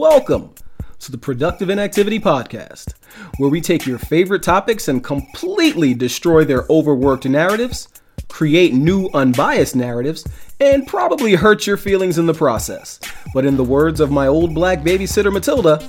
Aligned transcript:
Welcome 0.00 0.54
to 1.00 1.12
the 1.12 1.18
Productive 1.18 1.68
Inactivity 1.68 2.18
Podcast, 2.18 2.94
where 3.36 3.50
we 3.50 3.60
take 3.60 3.84
your 3.84 3.98
favorite 3.98 4.42
topics 4.42 4.88
and 4.88 5.04
completely 5.04 5.92
destroy 5.92 6.42
their 6.42 6.64
overworked 6.70 7.26
narratives, 7.26 7.88
create 8.26 8.72
new 8.72 9.10
unbiased 9.12 9.76
narratives, 9.76 10.26
and 10.58 10.86
probably 10.86 11.34
hurt 11.34 11.66
your 11.66 11.76
feelings 11.76 12.16
in 12.16 12.24
the 12.24 12.32
process. 12.32 12.98
But 13.34 13.44
in 13.44 13.58
the 13.58 13.62
words 13.62 14.00
of 14.00 14.10
my 14.10 14.26
old 14.26 14.54
black 14.54 14.80
babysitter 14.80 15.30
Matilda, 15.30 15.86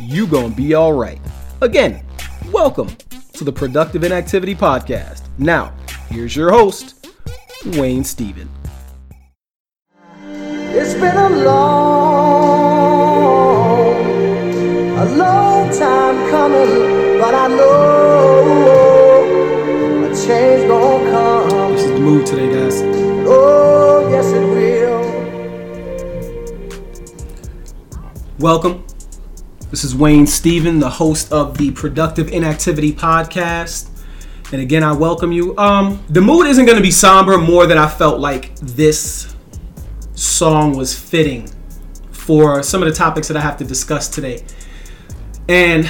you 0.00 0.26
gonna 0.26 0.52
be 0.52 0.74
alright. 0.74 1.20
Again, 1.60 2.04
welcome 2.50 2.88
to 3.34 3.44
the 3.44 3.52
Productive 3.52 4.02
Inactivity 4.02 4.56
Podcast. 4.56 5.22
Now, 5.38 5.72
here's 6.08 6.34
your 6.34 6.50
host, 6.50 7.06
Wayne 7.64 8.02
Steven. 8.02 8.48
It's 10.74 10.94
been 10.94 11.16
a 11.16 11.28
long, 11.44 12.11
a 15.02 15.16
long 15.16 15.68
time 15.76 16.30
coming, 16.30 17.18
but 17.18 17.34
I 17.34 17.48
know 17.48 18.44
a 20.04 20.14
change 20.14 20.68
gonna 20.68 21.10
come. 21.10 21.72
This 21.72 21.82
is 21.82 21.90
the 21.90 21.98
mood 21.98 22.24
today, 22.24 22.52
guys. 22.52 22.80
Oh, 23.26 24.08
yes 24.12 24.30
it 24.30 24.46
will. 24.46 25.02
Welcome. 28.38 28.86
This 29.72 29.82
is 29.82 29.96
Wayne 29.96 30.28
Stephen, 30.28 30.78
the 30.78 30.90
host 30.90 31.32
of 31.32 31.58
the 31.58 31.72
Productive 31.72 32.28
Inactivity 32.28 32.92
Podcast. 32.92 33.88
And 34.52 34.62
again, 34.62 34.84
I 34.84 34.92
welcome 34.92 35.32
you. 35.32 35.58
Um, 35.58 36.00
the 36.10 36.20
mood 36.20 36.46
isn't 36.46 36.64
going 36.64 36.76
to 36.78 36.82
be 36.82 36.92
somber 36.92 37.38
more 37.38 37.66
than 37.66 37.76
I 37.76 37.88
felt 37.88 38.20
like 38.20 38.54
this 38.60 39.34
song 40.14 40.76
was 40.76 40.96
fitting 40.96 41.50
for 42.12 42.62
some 42.62 42.84
of 42.84 42.88
the 42.88 42.94
topics 42.94 43.26
that 43.26 43.36
I 43.36 43.40
have 43.40 43.56
to 43.56 43.64
discuss 43.64 44.06
today. 44.08 44.44
And 45.52 45.86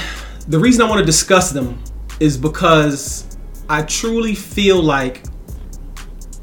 the 0.48 0.58
reason 0.58 0.82
I 0.82 0.88
want 0.88 0.98
to 0.98 1.06
discuss 1.06 1.52
them 1.52 1.80
is 2.18 2.36
because 2.36 3.36
I 3.68 3.82
truly 3.82 4.34
feel 4.34 4.82
like 4.82 5.22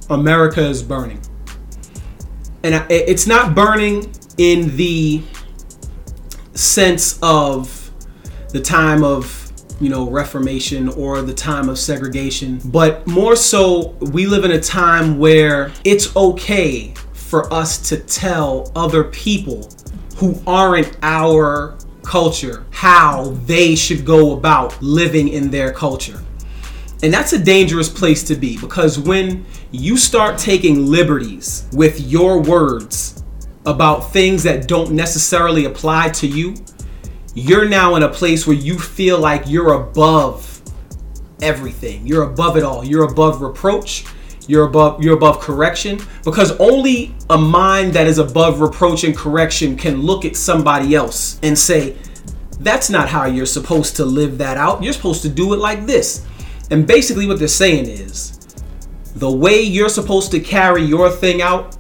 America 0.09 0.66
is 0.66 0.81
burning. 0.81 1.20
And 2.64 2.90
it's 2.90 3.28
not 3.28 3.53
burning 3.53 4.09
in 4.38 4.73
the 4.78 5.22
sense 6.53 7.20
of 7.22 7.92
the 8.52 8.62
time 8.62 9.03
of 9.03 9.52
you 9.81 9.90
know 9.90 10.09
reformation 10.09 10.88
or 10.88 11.22
the 11.22 11.34
time 11.34 11.70
of 11.70 11.80
segregation 11.80 12.59
but 12.66 13.08
more 13.08 13.36
so 13.36 13.95
we 14.12 14.25
live 14.25 14.44
in 14.44 14.52
a 14.52 14.59
time 14.59 15.17
where 15.17 15.72
it's 15.86 16.14
okay 16.17 16.94
for 17.14 17.53
us 17.53 17.78
to 17.88 17.95
tell 17.95 18.70
other 18.75 19.06
people 19.06 19.70
who 20.17 20.36
aren't 20.45 20.97
our 21.02 21.78
culture 22.03 22.66
how 22.72 23.31
they 23.45 23.75
should 23.75 24.05
go 24.05 24.38
about 24.38 24.81
living 24.81 25.28
in 25.28 25.50
their 25.50 25.72
culture 25.72 26.22
and 27.02 27.14
that's 27.14 27.31
a 27.31 27.39
dangerous 27.39 27.88
place 27.88 28.23
to 28.23 28.36
be 28.36 28.58
because 28.58 29.00
when 29.00 29.45
you 29.72 29.97
start 29.97 30.38
taking 30.38 30.88
liberties 30.88 31.66
with 31.72 32.00
your 32.02 32.41
words 32.41 33.23
about 33.66 34.11
things 34.11 34.44
that 34.44 34.67
don't 34.67 34.91
necessarily 34.91 35.66
apply 35.66 36.09
to 36.09 36.28
you, 36.28 36.56
you're 37.36 37.67
now 37.67 37.95
in 37.95 38.03
a 38.03 38.09
place 38.09 38.45
where 38.45 38.56
you 38.56 38.78
feel 38.78 39.17
like 39.17 39.44
you're 39.47 39.73
above 39.73 40.61
everything. 41.41 42.06
You're 42.06 42.23
above 42.23 42.58
it 42.58 42.63
all. 42.63 42.84
You're 42.84 43.06
above 43.06 43.41
reproach. 43.41 44.06
You're 44.50 44.66
above 44.66 45.03
you're 45.03 45.16
above 45.16 45.42
correction 45.42 46.00
because 46.25 46.53
only 46.53 47.14
a 47.30 47.38
mind 47.38 47.94
that 47.94 48.08
is 48.08 48.17
above 48.17 48.61
reproach 48.61 49.03
and 49.03 49.16
correction 49.16 49.78
can 49.78 50.02
look 50.02 50.25
at 50.25 50.36
somebody 50.36 50.95
else 50.95 51.39
and 51.44 51.56
say 51.56 51.95
that's 52.59 52.89
not 52.89 53.09
how 53.09 53.25
you're 53.25 53.45
supposed 53.45 53.95
to 53.97 54.06
live 54.06 54.39
that 54.39 54.58
out. 54.58 54.81
You're 54.81 54.94
supposed 54.94 55.22
to 55.22 55.30
do 55.30 55.53
it 55.53 55.58
like 55.58 55.86
this. 55.86 56.25
And 56.72 56.88
basically 56.88 57.28
what 57.28 57.38
they're 57.38 57.47
saying 57.47 57.86
is 57.89 58.39
the 59.14 59.29
way 59.29 59.62
you're 59.62 59.88
supposed 59.88 60.31
to 60.31 60.40
carry 60.40 60.81
your 60.81 61.12
thing 61.12 61.44
out 61.44 61.78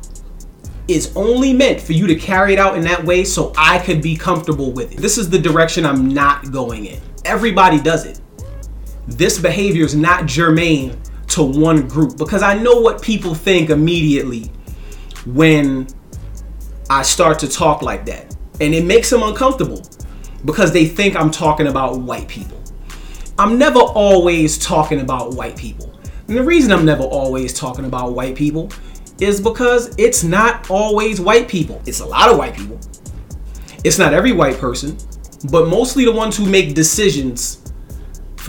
is 0.87 1.11
only 1.15 1.53
meant 1.53 1.81
for 1.81 1.93
you 1.93 2.05
to 2.05 2.15
carry 2.15 2.53
it 2.53 2.59
out 2.59 2.77
in 2.77 2.83
that 2.83 3.03
way 3.03 3.23
so 3.23 3.51
I 3.57 3.79
could 3.79 3.99
be 3.99 4.15
comfortable 4.15 4.71
with 4.73 4.91
it. 4.91 4.97
This 4.99 5.17
is 5.17 5.27
the 5.27 5.39
direction 5.39 5.87
I'm 5.87 6.13
not 6.13 6.51
going 6.51 6.85
in. 6.85 7.01
Everybody 7.25 7.81
does 7.81 8.05
it. 8.05 8.21
This 9.07 9.39
behavior 9.39 9.85
is 9.85 9.95
not 9.95 10.27
germane 10.27 10.95
to 11.29 11.43
one 11.43 11.87
group 11.87 12.17
because 12.17 12.43
I 12.43 12.57
know 12.57 12.79
what 12.79 13.01
people 13.01 13.33
think 13.33 13.69
immediately 13.69 14.51
when 15.25 15.87
I 16.89 17.03
start 17.03 17.39
to 17.39 17.47
talk 17.47 17.81
like 17.81 18.05
that. 18.05 18.35
And 18.61 18.73
it 18.73 18.83
makes 18.83 19.09
them 19.09 19.23
uncomfortable 19.23 19.83
because 20.45 20.73
they 20.73 20.85
think 20.85 21.15
I'm 21.15 21.31
talking 21.31 21.67
about 21.67 21.99
white 21.99 22.27
people. 22.27 22.61
I'm 23.37 23.57
never 23.57 23.79
always 23.79 24.57
talking 24.57 25.01
about 25.01 25.33
white 25.33 25.55
people. 25.55 25.93
And 26.27 26.37
the 26.37 26.43
reason 26.43 26.71
I'm 26.71 26.85
never 26.85 27.03
always 27.03 27.53
talking 27.53 27.85
about 27.85 28.13
white 28.13 28.35
people 28.35 28.69
is 29.21 29.39
because 29.39 29.95
it's 29.97 30.23
not 30.23 30.69
always 30.69 31.21
white 31.21 31.47
people. 31.47 31.81
It's 31.85 31.99
a 31.99 32.05
lot 32.05 32.29
of 32.29 32.37
white 32.37 32.55
people. 32.55 32.79
It's 33.83 33.97
not 33.97 34.13
every 34.13 34.31
white 34.31 34.57
person, 34.57 34.97
but 35.51 35.67
mostly 35.67 36.05
the 36.05 36.11
ones 36.11 36.35
who 36.35 36.45
make 36.45 36.75
decisions 36.75 37.68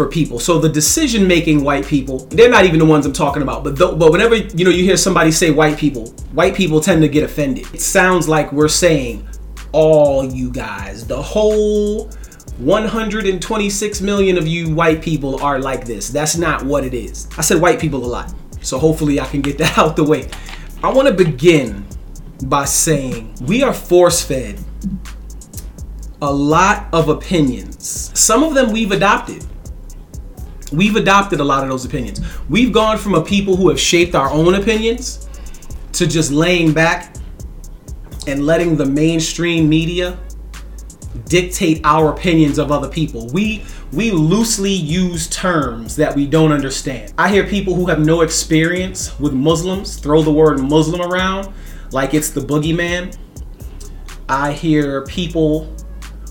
for 0.01 0.09
people. 0.09 0.39
So 0.39 0.59
the 0.59 0.69
decision 0.71 1.29
making 1.29 1.63
white 1.63 1.85
people, 1.85 2.21
they're 2.31 2.49
not 2.49 2.65
even 2.65 2.79
the 2.79 2.87
ones 2.87 3.05
I'm 3.05 3.13
talking 3.13 3.43
about. 3.43 3.63
But 3.63 3.77
th- 3.77 3.99
but 3.99 4.11
whenever 4.11 4.35
you 4.35 4.65
know 4.65 4.71
you 4.71 4.83
hear 4.83 4.97
somebody 4.97 5.31
say 5.31 5.51
white 5.51 5.77
people, 5.77 6.09
white 6.33 6.55
people 6.55 6.81
tend 6.81 7.03
to 7.03 7.09
get 7.09 7.23
offended. 7.23 7.67
It 7.75 7.83
sounds 7.83 8.27
like 8.27 8.51
we're 8.51 8.69
saying 8.69 9.29
all 9.73 10.25
you 10.25 10.51
guys, 10.51 11.07
the 11.07 11.21
whole 11.21 12.07
126 12.57 14.01
million 14.01 14.39
of 14.39 14.49
you 14.49 14.75
white 14.75 15.03
people 15.03 15.39
are 15.43 15.59
like 15.59 15.85
this. 15.85 16.09
That's 16.09 16.35
not 16.35 16.63
what 16.63 16.83
it 16.83 16.95
is. 16.95 17.29
I 17.37 17.43
said 17.43 17.61
white 17.61 17.79
people 17.79 18.03
a 18.03 18.07
lot. 18.07 18.33
So 18.63 18.79
hopefully 18.79 19.21
I 19.21 19.27
can 19.27 19.43
get 19.43 19.59
that 19.59 19.77
out 19.83 19.97
the 19.97 20.05
way. 20.05 20.31
I 20.83 20.91
want 20.91 21.09
to 21.09 21.15
begin 21.15 21.87
by 22.45 22.65
saying 22.65 23.35
we 23.43 23.63
are 23.63 23.75
force 23.75 24.25
fed 24.25 24.59
a 26.23 26.33
lot 26.33 26.87
of 26.91 27.11
opinions. 27.11 28.19
Some 28.19 28.43
of 28.43 28.55
them 28.55 28.73
we've 28.73 28.93
adopted. 28.93 29.45
We've 30.73 30.97
adopted 30.97 31.41
a 31.41 31.45
lot 31.45 31.63
of 31.63 31.71
those 31.71 31.85
opinions. 31.85 32.21
We've 32.49 32.73
gone 32.73 32.99
from 32.99 33.15
a 33.15 33.23
people 33.23 33.57
who 33.57 33.69
have 33.69 33.81
shaped 33.81 34.15
our 34.15 34.31
own 34.31 34.55
opinions 34.55 35.29
to 35.93 36.07
just 36.07 36.31
laying 36.31 36.73
back 36.73 37.17
and 38.27 38.47
letting 38.47 38.77
the 38.77 38.87
mainstream 38.87 39.69
media 39.69 40.19
dictate 41.27 41.81
our 41.85 42.13
opinions 42.13 42.59
of 42.59 42.71
other 42.71 42.89
people. 42.89 43.27
We 43.29 43.65
we 43.93 44.13
loosely 44.13 44.73
use 44.73 45.29
terms 45.29 45.97
that 45.97 46.15
we 46.15 46.27
don't 46.27 46.53
understand. 46.53 47.13
I 47.19 47.29
hear 47.29 47.45
people 47.45 47.75
who 47.75 47.87
have 47.87 47.99
no 47.99 48.21
experience 48.21 49.19
with 49.19 49.33
Muslims 49.33 49.97
throw 49.97 50.23
the 50.23 50.33
word 50.33 50.61
Muslim 50.61 51.01
around 51.01 51.53
like 51.91 52.15
it's 52.15 52.31
the 52.31 52.41
boogeyman. 52.41 53.17
I 54.29 54.53
hear 54.53 55.03
people 55.07 55.75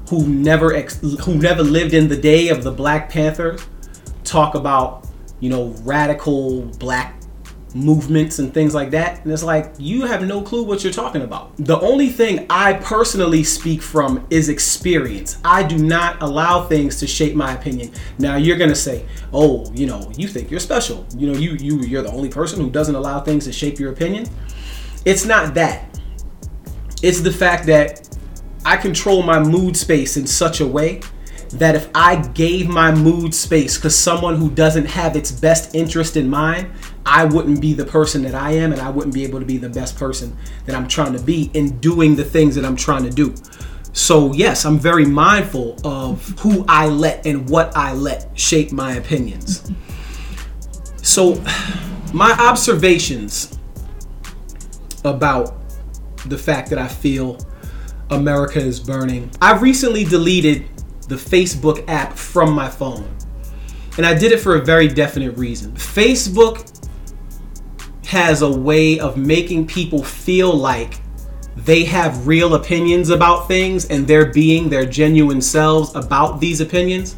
who 0.10 0.26
never 0.28 0.74
ex- 0.74 1.02
who 1.02 1.36
never 1.36 1.62
lived 1.62 1.94
in 1.94 2.08
the 2.08 2.16
day 2.16 2.48
of 2.48 2.64
the 2.64 2.72
Black 2.72 3.10
Panther 3.10 3.58
talk 4.29 4.56
about, 4.56 5.07
you 5.40 5.50
know, 5.50 5.67
radical 5.84 6.62
black 6.79 7.16
movements 7.75 8.40
and 8.40 8.53
things 8.53 8.73
like 8.73 8.91
that. 8.91 9.23
And 9.23 9.31
it's 9.31 9.44
like, 9.44 9.73
you 9.78 10.06
have 10.06 10.25
no 10.25 10.41
clue 10.41 10.63
what 10.63 10.84
you're 10.84 10.94
talking 10.94 11.22
about. 11.22 11.56
The 11.57 11.79
only 11.79 12.09
thing 12.09 12.45
I 12.50 12.73
personally 12.73 13.44
speak 13.44 13.81
from 13.81 14.25
is 14.29 14.50
experience. 14.50 15.38
I 15.44 15.63
do 15.63 15.78
not 15.78 16.22
allow 16.22 16.67
things 16.67 17.00
to 17.00 17.07
shape 17.07 17.35
my 17.35 17.53
opinion. 17.53 17.91
Now 18.17 18.38
you're 18.38 18.57
gonna 18.57 18.75
say, 18.75 19.06
oh, 19.34 19.72
you 19.73 19.85
know, 19.85 20.12
you 20.17 20.28
think 20.28 20.50
you're 20.50 20.59
special. 20.59 21.06
You 21.16 21.31
know, 21.31 21.38
you 21.38 21.53
you 21.53 21.81
you're 21.81 22.01
the 22.01 22.11
only 22.11 22.29
person 22.29 22.59
who 22.59 22.69
doesn't 22.69 22.96
allow 22.96 23.19
things 23.19 23.46
to 23.46 23.51
shape 23.51 23.79
your 23.79 23.91
opinion. 23.91 24.25
It's 25.06 25.25
not 25.25 25.53
that. 25.53 26.00
It's 27.01 27.22
the 27.22 27.31
fact 27.31 27.66
that 27.67 28.17
I 28.66 28.78
control 28.78 29.23
my 29.23 29.40
mood 29.40 29.78
space 29.78 30.17
in 30.17 30.28
such 30.28 30.59
a 30.59 30.67
way 30.67 31.02
that 31.49 31.75
if 31.75 31.90
I 31.96 32.16
gave 32.16 32.67
my 32.67 32.93
mood 32.93 33.34
space 33.34 33.75
because 33.75 33.97
someone 33.97 34.35
who 34.35 34.51
doesn't 34.51 34.85
have 34.85 35.16
its 35.16 35.31
best 35.31 35.73
interest 35.73 36.16
in 36.16 36.29
mind, 36.29 36.69
I 37.05 37.25
wouldn't 37.25 37.59
be 37.59 37.73
the 37.73 37.85
person 37.85 38.22
that 38.23 38.35
I 38.35 38.51
am 38.51 38.72
and 38.72 38.81
I 38.81 38.90
wouldn't 38.90 39.13
be 39.13 39.23
able 39.23 39.40
to 39.40 39.46
be 39.46 39.57
the 39.57 39.69
best 39.69 39.97
person 39.97 40.37
that 40.66 40.75
I'm 40.75 40.87
trying 40.87 41.13
to 41.13 41.19
be 41.19 41.49
in 41.53 41.79
doing 41.79 42.16
the 42.16 42.23
things 42.23 42.55
that 42.55 42.66
I'm 42.66 42.75
trying 42.75 43.03
to 43.03 43.09
do. 43.09 43.34
So, 43.93 44.34
yes, 44.34 44.66
I'm 44.66 44.78
very 44.78 45.05
mindful 45.05 45.75
of 45.84 46.23
who 46.40 46.63
I 46.67 46.87
let 46.87 47.25
and 47.25 47.49
what 47.49 47.75
I 47.75 47.93
let 47.93 48.37
shape 48.40 48.72
my 48.72 48.93
opinions. 48.93 49.72
So, 51.01 51.41
my 52.13 52.31
observations 52.40 53.57
about 55.03 55.55
the 56.28 56.37
fact 56.37 56.69
that 56.69 56.78
I 56.78 56.87
feel 56.87 57.40
America 58.11 58.59
is 58.59 58.79
burning. 58.79 59.31
I 59.41 59.57
recently 59.57 60.03
deleted 60.03 60.67
the 61.09 61.16
Facebook 61.16 61.84
app 61.88 62.14
from 62.14 62.53
my 62.53 62.70
phone. 62.70 63.09
And 63.97 64.06
I 64.06 64.14
did 64.14 64.32
it 64.32 64.40
for 64.40 64.56
a 64.56 64.61
very 64.61 64.88
definite 64.88 65.38
reason. 65.38 65.73
Facebook 65.73 66.88
has 68.06 68.41
a 68.41 68.50
way 68.50 69.00
of 69.00 69.17
making 69.17 69.67
people 69.67 70.03
feel 70.03 70.53
like 70.53 71.00
they 71.58 71.84
have 71.84 72.26
real 72.28 72.53
opinions 72.56 73.09
about 73.09 73.47
things 73.47 73.90
and 73.90 74.08
they're 74.08 74.32
being 74.32 74.70
their 74.70 74.85
genuine 74.85 75.41
selves 75.41 75.94
about 75.96 76.40
these 76.40 76.61
opinions. 76.61 77.16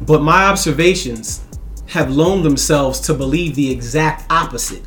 But 0.00 0.22
my 0.22 0.44
observations 0.44 1.44
have 1.86 2.10
loaned 2.10 2.44
themselves 2.44 2.98
to 3.00 3.14
believe 3.14 3.54
the 3.54 3.70
exact 3.70 4.30
opposite. 4.30 4.82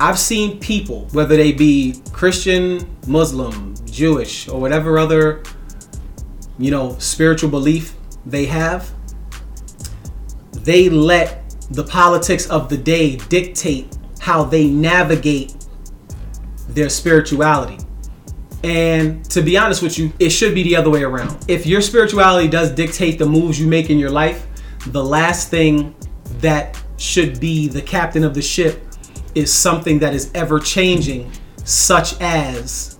I've 0.00 0.18
seen 0.18 0.58
people, 0.58 1.06
whether 1.12 1.36
they 1.36 1.52
be 1.52 2.02
Christian, 2.12 2.88
Muslim, 3.06 3.74
Jewish, 3.92 4.48
or 4.48 4.60
whatever 4.60 4.98
other, 4.98 5.42
you 6.58 6.70
know, 6.70 6.96
spiritual 6.98 7.50
belief 7.50 7.94
they 8.26 8.46
have, 8.46 8.90
they 10.52 10.88
let 10.88 11.38
the 11.70 11.84
politics 11.84 12.48
of 12.48 12.68
the 12.68 12.76
day 12.76 13.16
dictate 13.16 13.96
how 14.20 14.44
they 14.44 14.68
navigate 14.68 15.54
their 16.68 16.88
spirituality. 16.88 17.78
And 18.64 19.24
to 19.30 19.42
be 19.42 19.56
honest 19.58 19.82
with 19.82 19.98
you, 19.98 20.12
it 20.18 20.30
should 20.30 20.54
be 20.54 20.62
the 20.62 20.76
other 20.76 20.90
way 20.90 21.02
around. 21.02 21.44
If 21.48 21.66
your 21.66 21.80
spirituality 21.80 22.48
does 22.48 22.70
dictate 22.70 23.18
the 23.18 23.26
moves 23.26 23.60
you 23.60 23.66
make 23.66 23.90
in 23.90 23.98
your 23.98 24.10
life, 24.10 24.46
the 24.86 25.02
last 25.02 25.50
thing 25.50 25.94
that 26.38 26.80
should 26.96 27.40
be 27.40 27.66
the 27.68 27.82
captain 27.82 28.22
of 28.22 28.34
the 28.34 28.42
ship 28.42 28.86
is 29.34 29.52
something 29.52 29.98
that 29.98 30.14
is 30.14 30.30
ever 30.34 30.60
changing, 30.60 31.30
such 31.64 32.20
as 32.20 32.98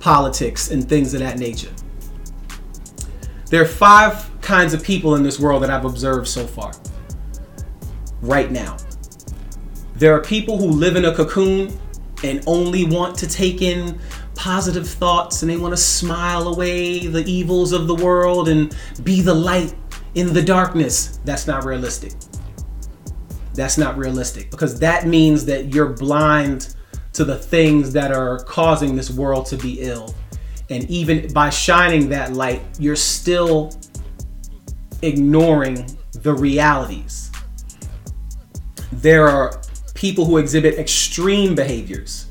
politics 0.00 0.70
and 0.70 0.88
things 0.88 1.14
of 1.14 1.20
that 1.20 1.38
nature. 1.38 1.70
There 3.50 3.62
are 3.62 3.66
five 3.66 4.30
kinds 4.40 4.74
of 4.74 4.82
people 4.82 5.14
in 5.14 5.22
this 5.22 5.38
world 5.38 5.62
that 5.62 5.70
I've 5.70 5.84
observed 5.84 6.26
so 6.26 6.46
far, 6.46 6.72
right 8.20 8.50
now. 8.50 8.76
There 9.94 10.14
are 10.14 10.20
people 10.20 10.56
who 10.56 10.68
live 10.68 10.96
in 10.96 11.04
a 11.04 11.14
cocoon 11.14 11.78
and 12.24 12.42
only 12.46 12.84
want 12.84 13.16
to 13.18 13.28
take 13.28 13.62
in 13.62 13.98
positive 14.34 14.88
thoughts 14.88 15.42
and 15.42 15.50
they 15.50 15.56
want 15.56 15.72
to 15.72 15.80
smile 15.80 16.48
away 16.48 17.06
the 17.06 17.22
evils 17.30 17.72
of 17.72 17.86
the 17.86 17.94
world 17.94 18.48
and 18.48 18.74
be 19.02 19.20
the 19.20 19.34
light 19.34 19.74
in 20.14 20.32
the 20.32 20.42
darkness. 20.42 21.18
That's 21.24 21.46
not 21.46 21.64
realistic. 21.64 22.12
That's 23.52 23.76
not 23.76 23.98
realistic 23.98 24.50
because 24.50 24.78
that 24.80 25.06
means 25.06 25.44
that 25.46 25.74
you're 25.74 25.90
blind 25.90 26.74
to 27.12 27.24
the 27.24 27.36
things 27.36 27.92
that 27.92 28.12
are 28.12 28.38
causing 28.44 28.94
this 28.94 29.10
world 29.10 29.46
to 29.46 29.56
be 29.56 29.80
ill. 29.80 30.14
And 30.68 30.88
even 30.88 31.32
by 31.32 31.50
shining 31.50 32.08
that 32.10 32.32
light, 32.32 32.62
you're 32.78 32.96
still 32.96 33.72
ignoring 35.02 35.86
the 36.12 36.32
realities. 36.32 37.30
There 38.92 39.28
are 39.28 39.60
people 39.94 40.24
who 40.24 40.38
exhibit 40.38 40.78
extreme 40.78 41.54
behaviors 41.54 42.26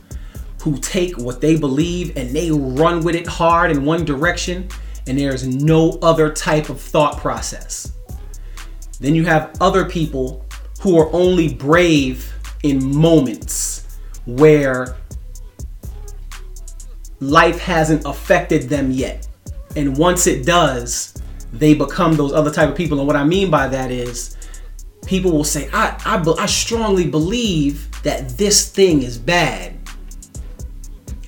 who 0.62 0.78
take 0.78 1.18
what 1.18 1.42
they 1.42 1.58
believe 1.58 2.16
and 2.18 2.30
they 2.36 2.52
run 2.52 3.04
with 3.04 3.16
it 3.16 3.28
hard 3.28 3.72
in 3.72 3.86
one 3.86 4.04
direction 4.04 4.68
and 5.08 5.18
there's 5.18 5.48
no 5.48 5.98
other 6.02 6.31
type 6.31 6.70
of 6.70 6.80
thought 6.80 7.18
process. 7.18 7.94
Then 9.00 9.16
you 9.16 9.26
have 9.26 9.54
other 9.62 9.86
people 9.86 10.46
who 10.81 11.00
are 11.00 11.10
only 11.14 11.54
brave 11.54 12.34
in 12.64 12.96
moments 12.96 13.79
where 14.38 14.96
life 17.20 17.60
hasn't 17.60 18.06
affected 18.06 18.70
them 18.70 18.92
yet. 18.92 19.28
And 19.76 19.98
once 19.98 20.28
it 20.28 20.46
does, 20.46 21.14
they 21.52 21.74
become 21.74 22.14
those 22.14 22.34
other 22.34 22.52
type 22.52 22.70
of 22.70 22.76
people. 22.76 23.00
And 23.00 23.08
what 23.08 23.16
I 23.16 23.24
mean 23.24 23.50
by 23.50 23.68
that 23.68 23.92
is 23.92 24.38
people 25.06 25.31
will 25.31 25.44
say, 25.44 25.70
I, 25.74 26.00
I, 26.06 26.24
I 26.40 26.46
strongly 26.46 27.08
believe 27.10 27.90
that 28.04 28.30
this 28.30 28.70
thing 28.70 29.04
is 29.04 29.18
bad. 29.18 29.78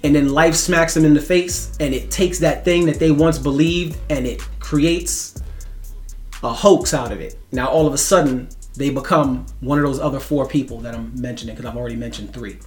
And 0.03 0.15
then 0.15 0.30
life 0.30 0.56
smacks 0.56 0.95
them 0.95 1.06
in 1.06 1.13
the 1.13 1.21
face 1.21 1.75
and 1.80 1.94
it 1.94 2.09
takes 2.09 2.39
that 2.39 2.65
thing 2.65 2.86
that 2.88 2.98
they 2.98 3.12
once 3.12 3.38
believed 3.38 4.00
and 4.09 4.25
it 4.25 4.42
creates 4.59 5.42
a 6.44 6.51
hoax 6.51 6.94
out 6.94 7.12
of 7.12 7.19
it. 7.21 7.38
Now, 7.51 7.68
all 7.68 7.86
of 7.86 7.94
a 7.94 7.98
sudden, 7.98 8.50
they 8.75 8.89
become 8.89 9.45
one 9.59 9.77
of 9.77 9.83
those 9.83 10.00
other 10.00 10.19
four 10.19 10.48
people 10.48 10.80
that 10.80 10.95
I'm 10.95 11.12
mentioning 11.19 11.56
because 11.56 11.69
I've 11.69 11.77
already 11.77 11.95
mentioned 11.95 12.33
three. 12.33 12.57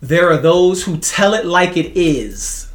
There 0.00 0.30
are 0.30 0.36
those 0.36 0.84
who 0.84 0.98
tell 0.98 1.34
it 1.34 1.46
like 1.46 1.76
it 1.76 1.96
is. 1.96 2.70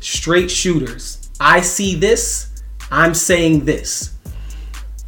Straight 0.00 0.50
shooters. 0.50 1.30
I 1.38 1.60
see 1.60 1.94
this, 1.94 2.62
I'm 2.90 3.14
saying 3.14 3.64
this. 3.64 4.14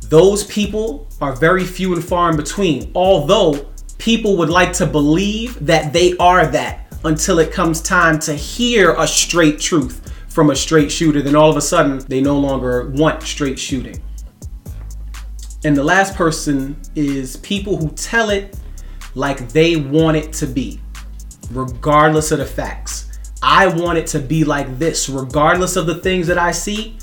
Those 0.02 0.44
people 0.44 1.08
are 1.20 1.34
very 1.34 1.64
few 1.64 1.94
and 1.94 2.04
far 2.04 2.30
in 2.30 2.36
between, 2.36 2.92
although 2.94 3.66
people 3.98 4.36
would 4.36 4.50
like 4.50 4.72
to 4.74 4.86
believe 4.86 5.64
that 5.64 5.92
they 5.92 6.16
are 6.18 6.46
that 6.46 6.94
until 7.04 7.38
it 7.38 7.52
comes 7.52 7.80
time 7.80 8.18
to 8.20 8.34
hear 8.34 8.94
a 8.94 9.06
straight 9.06 9.58
truth 9.58 10.12
from 10.28 10.50
a 10.50 10.56
straight 10.56 10.90
shooter, 10.90 11.20
then 11.20 11.34
all 11.34 11.50
of 11.50 11.56
a 11.56 11.60
sudden 11.60 11.98
they 12.08 12.20
no 12.20 12.38
longer 12.38 12.90
want 12.90 13.22
straight 13.22 13.58
shooting. 13.58 14.00
And 15.64 15.76
the 15.76 15.84
last 15.84 16.14
person 16.14 16.76
is 16.94 17.36
people 17.38 17.76
who 17.76 17.90
tell 17.90 18.30
it 18.30 18.56
like 19.14 19.48
they 19.50 19.76
want 19.76 20.16
it 20.16 20.32
to 20.34 20.46
be, 20.46 20.80
regardless 21.50 22.30
of 22.32 22.38
the 22.38 22.46
facts. 22.46 23.18
I 23.42 23.66
want 23.66 23.98
it 23.98 24.06
to 24.08 24.20
be 24.20 24.44
like 24.44 24.78
this, 24.78 25.08
regardless 25.08 25.76
of 25.76 25.86
the 25.86 25.96
things 25.96 26.26
that 26.28 26.38
I 26.38 26.52
see. 26.52 26.98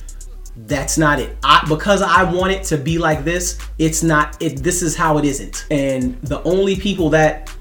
That's 0.56 0.98
not 0.98 1.20
it. 1.20 1.38
I, 1.44 1.66
because 1.68 2.02
I 2.02 2.24
want 2.24 2.52
it 2.52 2.64
to 2.66 2.78
be 2.78 2.98
like 2.98 3.24
this, 3.24 3.60
it's 3.78 4.04
not 4.04 4.42
it. 4.42 4.58
This 4.58 4.82
is 4.82 4.96
how 4.96 5.18
it 5.18 5.26
isn't. 5.26 5.66
And 5.72 6.22
the 6.22 6.42
only 6.44 6.76
people 6.76 7.10
that 7.12 7.54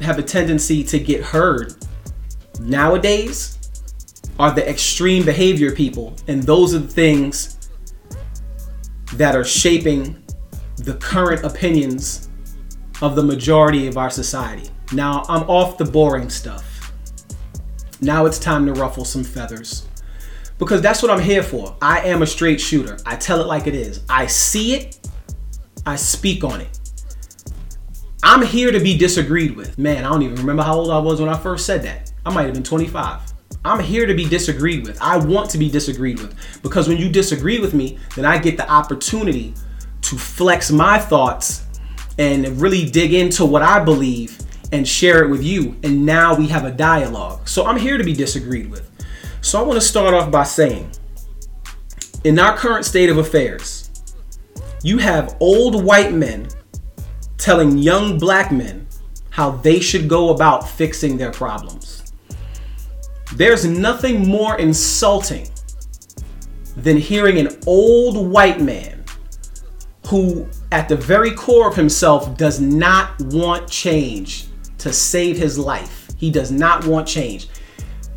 have 0.00 0.18
a 0.18 0.22
tendency 0.22 0.82
to 0.84 0.98
get 0.98 1.22
heard 1.22 1.74
nowadays 2.60 3.58
are 4.38 4.50
the 4.50 4.68
extreme 4.68 5.24
behavior 5.24 5.72
people. 5.72 6.16
And 6.28 6.42
those 6.42 6.74
are 6.74 6.78
the 6.78 6.88
things 6.88 7.70
that 9.14 9.36
are 9.36 9.44
shaping 9.44 10.22
the 10.76 10.94
current 10.94 11.44
opinions 11.44 12.28
of 13.00 13.14
the 13.14 13.22
majority 13.22 13.86
of 13.86 13.96
our 13.96 14.10
society. 14.10 14.68
Now, 14.92 15.24
I'm 15.28 15.42
off 15.48 15.78
the 15.78 15.84
boring 15.84 16.28
stuff. 16.28 16.92
Now 18.00 18.26
it's 18.26 18.38
time 18.38 18.66
to 18.66 18.72
ruffle 18.72 19.04
some 19.04 19.24
feathers. 19.24 19.86
Because 20.58 20.82
that's 20.82 21.02
what 21.02 21.10
I'm 21.10 21.20
here 21.20 21.42
for. 21.42 21.76
I 21.80 22.00
am 22.00 22.22
a 22.22 22.26
straight 22.26 22.60
shooter. 22.60 22.98
I 23.06 23.16
tell 23.16 23.40
it 23.40 23.46
like 23.46 23.66
it 23.66 23.74
is. 23.74 24.02
I 24.08 24.26
see 24.26 24.74
it, 24.74 25.08
I 25.86 25.96
speak 25.96 26.44
on 26.44 26.60
it. 26.60 26.78
I'm 28.22 28.42
here 28.42 28.70
to 28.70 28.80
be 28.80 28.96
disagreed 28.96 29.56
with. 29.56 29.78
Man, 29.78 30.04
I 30.04 30.10
don't 30.10 30.22
even 30.22 30.36
remember 30.36 30.62
how 30.62 30.74
old 30.74 30.90
I 30.90 30.98
was 30.98 31.20
when 31.20 31.28
I 31.28 31.36
first 31.36 31.66
said 31.66 31.82
that. 31.82 32.12
I 32.24 32.32
might 32.32 32.44
have 32.44 32.54
been 32.54 32.62
25. 32.62 33.20
I'm 33.64 33.80
here 33.80 34.06
to 34.06 34.14
be 34.14 34.28
disagreed 34.28 34.86
with. 34.86 35.00
I 35.00 35.16
want 35.16 35.50
to 35.50 35.58
be 35.58 35.70
disagreed 35.70 36.20
with. 36.20 36.34
Because 36.62 36.88
when 36.88 36.98
you 36.98 37.08
disagree 37.08 37.58
with 37.58 37.74
me, 37.74 37.98
then 38.16 38.24
I 38.24 38.38
get 38.38 38.56
the 38.56 38.70
opportunity 38.70 39.54
to 40.02 40.16
flex 40.16 40.70
my 40.70 40.98
thoughts 40.98 41.64
and 42.18 42.60
really 42.60 42.88
dig 42.88 43.14
into 43.14 43.44
what 43.44 43.62
I 43.62 43.82
believe 43.82 44.38
and 44.72 44.88
share 44.88 45.22
it 45.22 45.28
with 45.28 45.44
you. 45.44 45.76
And 45.82 46.04
now 46.04 46.34
we 46.34 46.48
have 46.48 46.64
a 46.64 46.72
dialogue. 46.72 47.46
So 47.46 47.66
I'm 47.66 47.76
here 47.76 47.98
to 47.98 48.04
be 48.04 48.14
disagreed 48.14 48.70
with. 48.70 48.90
So 49.42 49.60
I 49.60 49.62
want 49.62 49.80
to 49.80 49.86
start 49.86 50.14
off 50.14 50.30
by 50.30 50.44
saying 50.44 50.90
in 52.24 52.38
our 52.38 52.56
current 52.56 52.84
state 52.84 53.10
of 53.10 53.18
affairs, 53.18 53.90
you 54.82 54.98
have 54.98 55.36
old 55.40 55.84
white 55.84 56.12
men 56.12 56.48
telling 57.36 57.76
young 57.76 58.18
black 58.18 58.50
men 58.50 58.86
how 59.30 59.50
they 59.50 59.80
should 59.80 60.08
go 60.08 60.30
about 60.30 60.68
fixing 60.68 61.16
their 61.16 61.32
problems. 61.32 62.12
There's 63.34 63.64
nothing 63.64 64.28
more 64.28 64.58
insulting 64.58 65.48
than 66.76 66.96
hearing 66.96 67.38
an 67.38 67.58
old 67.66 68.30
white 68.30 68.60
man 68.60 69.04
who, 70.06 70.46
at 70.70 70.88
the 70.88 70.96
very 70.96 71.32
core 71.32 71.68
of 71.68 71.74
himself, 71.74 72.36
does 72.36 72.60
not 72.60 73.18
want 73.20 73.68
change 73.68 74.46
to 74.82 74.92
save 74.92 75.36
his 75.36 75.58
life. 75.58 76.08
He 76.16 76.30
does 76.30 76.50
not 76.50 76.84
want 76.86 77.08
change. 77.08 77.48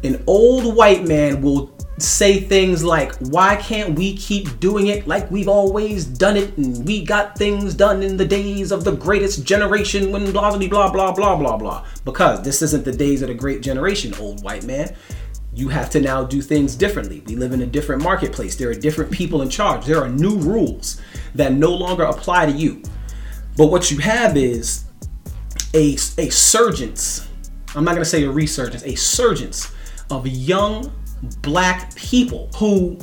An 0.04 0.24
old 0.28 0.76
white 0.76 1.08
man 1.08 1.42
will 1.42 1.76
say 1.98 2.40
things 2.42 2.84
like, 2.84 3.16
Why 3.18 3.56
can't 3.56 3.98
we 3.98 4.18
keep 4.18 4.60
doing 4.60 4.88
it 4.88 5.08
like 5.08 5.30
we've 5.32 5.48
always 5.48 6.06
done 6.06 6.38
it? 6.38 6.58
And 6.58 6.86
we 6.86 7.04
got 7.04 7.38
things 7.38 7.74
done 7.74 8.04
in 8.04 8.18
the 8.18 8.26
days 8.26 8.72
of 8.72 8.84
the 8.84 8.92
greatest 8.92 9.46
generation 9.46 10.12
when 10.12 10.32
blah, 10.32 10.56
blah, 10.56 10.68
blah, 10.68 10.92
blah, 10.92 11.14
blah, 11.14 11.36
blah, 11.36 11.58
blah. 11.58 11.86
Because 12.04 12.44
this 12.44 12.62
isn't 12.62 12.84
the 12.84 12.92
days 12.92 13.22
of 13.22 13.30
the 13.30 13.34
great 13.34 13.62
generation, 13.62 14.14
old 14.20 14.44
white 14.44 14.64
man 14.64 14.96
you 15.56 15.70
have 15.70 15.90
to 15.90 16.02
now 16.02 16.22
do 16.22 16.42
things 16.42 16.76
differently. 16.76 17.24
We 17.26 17.38
live 17.38 17.54
in 17.54 17.62
a 17.62 17.66
different 17.66 18.04
marketplace. 18.04 18.58
There 18.58 18.70
are 18.70 18.76
different 18.76 19.10
people 19.10 19.42
in 19.42 19.50
charge. 19.50 19.86
There 19.86 20.04
are 20.04 20.10
new 20.10 20.38
rules 20.38 21.02
that 21.34 21.54
no 21.54 21.74
longer 21.74 22.04
apply 22.04 22.48
to 22.48 22.52
you. 22.52 22.84
But 23.56 23.68
what 23.68 23.90
you 23.90 24.00
have 24.00 24.36
is 24.36 24.84
a, 25.76 25.96
a 26.18 26.30
surgence, 26.30 27.28
I'm 27.76 27.84
not 27.84 27.96
to 27.96 28.06
say 28.06 28.24
a 28.24 28.32
resurgence, 28.32 28.84
a 28.84 28.96
surgence 28.96 29.74
of 30.10 30.26
young 30.26 30.92
black 31.42 31.94
people 31.96 32.50
who 32.56 32.98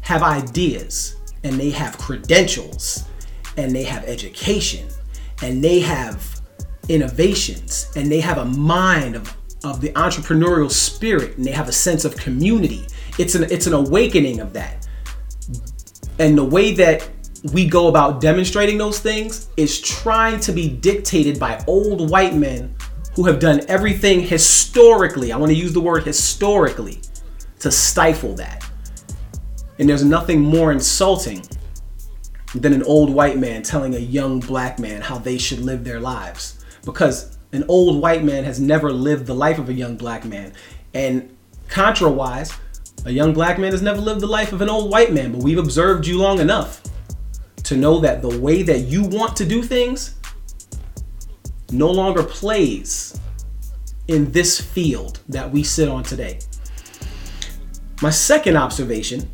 have 0.00 0.22
ideas 0.22 1.16
and 1.44 1.60
they 1.60 1.70
have 1.70 1.98
credentials 1.98 3.04
and 3.58 3.74
they 3.74 3.84
have 3.84 4.04
education 4.04 4.88
and 5.42 5.62
they 5.62 5.80
have 5.80 6.40
innovations 6.88 7.92
and 7.96 8.10
they 8.10 8.20
have 8.20 8.38
a 8.38 8.44
mind 8.44 9.14
of, 9.14 9.36
of 9.62 9.80
the 9.80 9.90
entrepreneurial 9.90 10.70
spirit 10.70 11.36
and 11.36 11.44
they 11.44 11.52
have 11.52 11.68
a 11.68 11.72
sense 11.72 12.06
of 12.06 12.16
community. 12.16 12.86
It's 13.18 13.34
an 13.34 13.44
it's 13.44 13.66
an 13.66 13.74
awakening 13.74 14.40
of 14.40 14.54
that. 14.54 14.88
And 16.18 16.36
the 16.38 16.44
way 16.44 16.72
that 16.74 17.08
we 17.52 17.66
go 17.66 17.88
about 17.88 18.20
demonstrating 18.20 18.78
those 18.78 18.98
things 18.98 19.48
is 19.56 19.80
trying 19.80 20.40
to 20.40 20.52
be 20.52 20.68
dictated 20.68 21.38
by 21.38 21.62
old 21.66 22.10
white 22.10 22.34
men 22.34 22.74
who 23.14 23.24
have 23.26 23.38
done 23.38 23.60
everything 23.68 24.20
historically. 24.20 25.30
I 25.30 25.36
want 25.36 25.50
to 25.50 25.56
use 25.56 25.72
the 25.72 25.80
word 25.80 26.04
historically 26.04 27.00
to 27.58 27.70
stifle 27.70 28.34
that. 28.36 28.66
And 29.78 29.88
there's 29.88 30.04
nothing 30.04 30.40
more 30.40 30.72
insulting 30.72 31.42
than 32.54 32.72
an 32.72 32.82
old 32.84 33.10
white 33.10 33.36
man 33.36 33.62
telling 33.62 33.94
a 33.94 33.98
young 33.98 34.40
black 34.40 34.78
man 34.78 35.02
how 35.02 35.18
they 35.18 35.36
should 35.36 35.60
live 35.60 35.84
their 35.84 36.00
lives. 36.00 36.64
Because 36.84 37.36
an 37.52 37.64
old 37.68 38.00
white 38.00 38.24
man 38.24 38.44
has 38.44 38.58
never 38.58 38.90
lived 38.90 39.26
the 39.26 39.34
life 39.34 39.58
of 39.58 39.68
a 39.68 39.74
young 39.74 39.96
black 39.96 40.24
man. 40.24 40.54
And 40.94 41.36
contra 41.68 42.08
wise, 42.08 42.52
a 43.04 43.10
young 43.10 43.34
black 43.34 43.58
man 43.58 43.72
has 43.72 43.82
never 43.82 44.00
lived 44.00 44.20
the 44.20 44.26
life 44.26 44.52
of 44.52 44.62
an 44.62 44.70
old 44.70 44.90
white 44.90 45.12
man, 45.12 45.32
but 45.32 45.42
we've 45.42 45.58
observed 45.58 46.06
you 46.06 46.18
long 46.18 46.38
enough 46.38 46.80
to 47.64 47.76
know 47.76 47.98
that 48.00 48.22
the 48.22 48.38
way 48.38 48.62
that 48.62 48.80
you 48.80 49.02
want 49.02 49.36
to 49.36 49.44
do 49.44 49.62
things 49.62 50.14
no 51.70 51.90
longer 51.90 52.22
plays 52.22 53.18
in 54.08 54.30
this 54.32 54.60
field 54.60 55.20
that 55.28 55.50
we 55.50 55.62
sit 55.62 55.88
on 55.88 56.02
today. 56.02 56.38
My 58.02 58.10
second 58.10 58.56
observation 58.56 59.28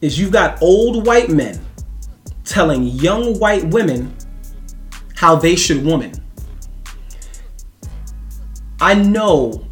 is 0.00 0.18
you've 0.18 0.32
got 0.32 0.60
old 0.60 1.06
white 1.06 1.30
men 1.30 1.64
telling 2.44 2.84
young 2.84 3.38
white 3.38 3.64
women 3.64 4.14
how 5.16 5.34
they 5.34 5.56
should 5.56 5.84
woman. 5.84 6.12
I 8.80 8.94
know 8.94 9.66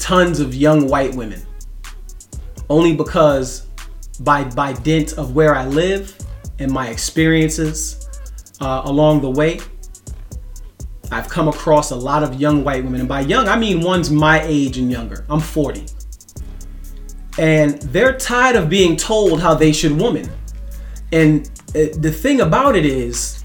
tons 0.00 0.40
of 0.40 0.54
young 0.54 0.88
white 0.88 1.14
women 1.14 1.46
only 2.68 2.96
because 2.96 3.68
by 4.24 4.44
by 4.44 4.72
dint 4.72 5.14
of 5.14 5.34
where 5.34 5.54
I 5.54 5.66
live 5.66 6.16
and 6.58 6.70
my 6.70 6.88
experiences 6.88 8.08
uh, 8.60 8.82
along 8.84 9.22
the 9.22 9.30
way, 9.30 9.60
I've 11.10 11.28
come 11.28 11.48
across 11.48 11.90
a 11.90 11.96
lot 11.96 12.22
of 12.22 12.40
young 12.40 12.64
white 12.64 12.84
women, 12.84 13.00
and 13.00 13.08
by 13.08 13.20
young 13.20 13.48
I 13.48 13.56
mean 13.56 13.80
ones 13.80 14.10
my 14.10 14.40
age 14.42 14.78
and 14.78 14.90
younger. 14.90 15.24
I'm 15.28 15.40
40. 15.40 15.86
And 17.38 17.80
they're 17.82 18.16
tired 18.16 18.56
of 18.56 18.68
being 18.68 18.96
told 18.96 19.40
how 19.40 19.54
they 19.54 19.72
should 19.72 19.92
woman. 19.92 20.30
And 21.12 21.50
uh, 21.70 21.88
the 21.98 22.12
thing 22.12 22.42
about 22.42 22.76
it 22.76 22.84
is, 22.84 23.42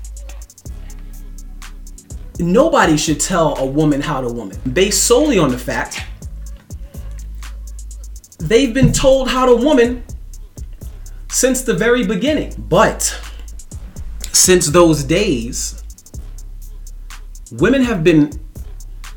nobody 2.40 2.98
should 2.98 3.20
tell 3.20 3.58
a 3.58 3.66
woman 3.66 4.02
how 4.02 4.22
to 4.22 4.28
woman 4.28 4.58
based 4.74 5.06
solely 5.06 5.40
on 5.40 5.50
the 5.50 5.58
fact 5.58 6.04
they've 8.40 8.74
been 8.74 8.92
told 8.92 9.28
how 9.28 9.46
to 9.46 9.56
woman 9.56 10.04
since 11.30 11.62
the 11.62 11.74
very 11.74 12.06
beginning. 12.06 12.54
But 12.70 13.20
since 14.32 14.68
those 14.68 15.04
days, 15.04 15.84
women 17.52 17.84
have 17.84 18.04
been 18.04 18.32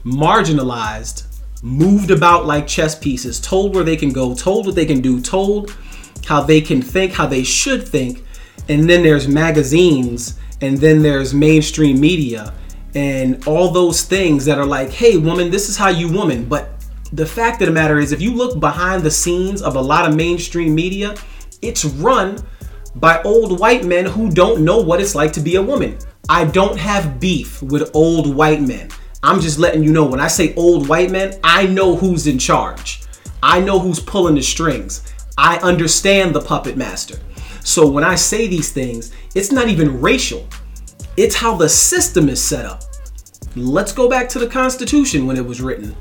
marginalized, 0.04 1.26
moved 1.62 2.10
about 2.10 2.46
like 2.46 2.66
chess 2.66 2.98
pieces, 2.98 3.40
told 3.40 3.74
where 3.74 3.84
they 3.84 3.96
can 3.96 4.12
go, 4.12 4.34
told 4.34 4.66
what 4.66 4.74
they 4.74 4.86
can 4.86 5.00
do, 5.00 5.20
told 5.20 5.76
how 6.26 6.42
they 6.42 6.60
can 6.60 6.80
think, 6.80 7.12
how 7.12 7.26
they 7.26 7.42
should 7.42 7.86
think. 7.86 8.24
And 8.68 8.88
then 8.88 9.02
there's 9.02 9.28
magazines, 9.28 10.38
and 10.60 10.78
then 10.78 11.02
there's 11.02 11.34
mainstream 11.34 12.00
media, 12.00 12.52
and 12.94 13.46
all 13.46 13.70
those 13.70 14.02
things 14.02 14.44
that 14.44 14.58
are 14.58 14.66
like, 14.66 14.90
hey, 14.90 15.16
woman, 15.16 15.50
this 15.50 15.68
is 15.68 15.76
how 15.76 15.88
you 15.88 16.10
woman. 16.10 16.44
But 16.44 16.70
the 17.12 17.26
fact 17.26 17.60
of 17.62 17.66
the 17.66 17.72
matter 17.72 17.98
is, 17.98 18.12
if 18.12 18.20
you 18.20 18.32
look 18.32 18.60
behind 18.60 19.02
the 19.02 19.10
scenes 19.10 19.62
of 19.62 19.76
a 19.76 19.80
lot 19.80 20.08
of 20.08 20.14
mainstream 20.14 20.74
media, 20.74 21.14
it's 21.62 21.84
run 21.84 22.38
by 22.96 23.22
old 23.22 23.60
white 23.60 23.84
men 23.84 24.06
who 24.06 24.30
don't 24.30 24.64
know 24.64 24.80
what 24.80 25.00
it's 25.00 25.14
like 25.14 25.32
to 25.34 25.40
be 25.40 25.56
a 25.56 25.62
woman. 25.62 25.98
I 26.28 26.44
don't 26.44 26.78
have 26.78 27.20
beef 27.20 27.62
with 27.62 27.90
old 27.94 28.34
white 28.34 28.60
men. 28.60 28.90
I'm 29.22 29.40
just 29.40 29.58
letting 29.58 29.84
you 29.84 29.92
know 29.92 30.06
when 30.06 30.20
I 30.20 30.28
say 30.28 30.54
old 30.54 30.88
white 30.88 31.10
men, 31.10 31.38
I 31.44 31.66
know 31.66 31.94
who's 31.96 32.26
in 32.26 32.38
charge. 32.38 33.02
I 33.42 33.60
know 33.60 33.78
who's 33.78 34.00
pulling 34.00 34.34
the 34.34 34.42
strings. 34.42 35.12
I 35.36 35.58
understand 35.58 36.34
the 36.34 36.40
puppet 36.40 36.76
master. 36.76 37.18
So 37.62 37.88
when 37.88 38.04
I 38.04 38.14
say 38.14 38.46
these 38.46 38.72
things, 38.72 39.12
it's 39.34 39.52
not 39.52 39.68
even 39.68 40.00
racial. 40.00 40.46
It's 41.16 41.36
how 41.36 41.56
the 41.56 41.68
system 41.68 42.28
is 42.28 42.42
set 42.42 42.64
up. 42.64 42.82
Let's 43.56 43.92
go 43.92 44.08
back 44.08 44.28
to 44.30 44.38
the 44.38 44.46
Constitution 44.46 45.26
when 45.26 45.36
it 45.36 45.44
was 45.44 45.60
written. 45.60 45.94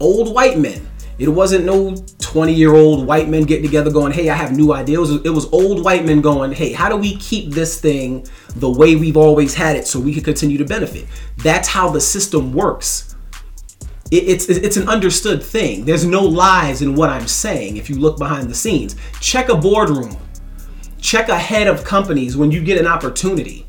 Old 0.00 0.34
white 0.34 0.58
men. 0.58 0.86
It 1.18 1.28
wasn't 1.28 1.64
no 1.64 1.94
20 2.20 2.52
year 2.52 2.74
old 2.74 3.06
white 3.06 3.28
men 3.28 3.44
getting 3.44 3.64
together 3.64 3.90
going, 3.90 4.12
hey, 4.12 4.28
I 4.28 4.34
have 4.34 4.54
new 4.54 4.74
ideas. 4.74 5.10
It 5.24 5.30
was 5.30 5.46
old 5.52 5.84
white 5.84 6.04
men 6.04 6.20
going, 6.20 6.52
hey, 6.52 6.72
how 6.72 6.88
do 6.88 6.96
we 6.96 7.16
keep 7.16 7.52
this 7.52 7.80
thing 7.80 8.26
the 8.56 8.70
way 8.70 8.96
we've 8.96 9.16
always 9.16 9.54
had 9.54 9.76
it 9.76 9.86
so 9.86 9.98
we 9.98 10.12
can 10.12 10.22
continue 10.22 10.58
to 10.58 10.64
benefit? 10.64 11.06
That's 11.38 11.68
how 11.68 11.88
the 11.88 12.00
system 12.00 12.52
works. 12.52 13.14
It's, 14.12 14.48
it's 14.48 14.76
an 14.76 14.88
understood 14.88 15.42
thing. 15.42 15.84
There's 15.84 16.04
no 16.04 16.22
lies 16.22 16.82
in 16.82 16.94
what 16.94 17.10
I'm 17.10 17.26
saying 17.26 17.76
if 17.76 17.90
you 17.90 17.96
look 17.96 18.18
behind 18.18 18.48
the 18.48 18.54
scenes. 18.54 18.94
Check 19.20 19.48
a 19.48 19.56
boardroom, 19.56 20.16
check 21.00 21.28
a 21.28 21.38
head 21.38 21.66
of 21.66 21.82
companies 21.82 22.36
when 22.36 22.52
you 22.52 22.62
get 22.62 22.78
an 22.78 22.86
opportunity. 22.86 23.66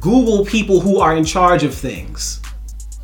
Google 0.00 0.44
people 0.44 0.80
who 0.80 0.98
are 0.98 1.16
in 1.16 1.24
charge 1.24 1.62
of 1.62 1.74
things. 1.74 2.40